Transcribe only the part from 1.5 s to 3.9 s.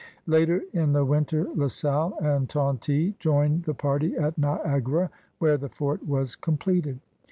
La Salle and Tonty joined the